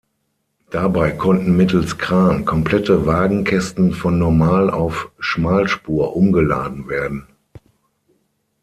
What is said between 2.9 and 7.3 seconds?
Wagenkästen von Normal- auf Schmalspur umgeladen werden.